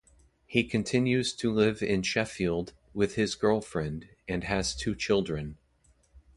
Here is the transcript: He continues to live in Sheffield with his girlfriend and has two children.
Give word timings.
He 0.47 0.63
continues 0.63 1.31
to 1.33 1.53
live 1.53 1.83
in 1.83 2.01
Sheffield 2.01 2.73
with 2.91 3.13
his 3.13 3.35
girlfriend 3.35 4.09
and 4.27 4.43
has 4.45 4.75
two 4.75 4.95
children. 4.95 5.59